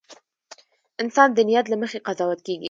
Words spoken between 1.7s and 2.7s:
مخې قضاوت کېږي.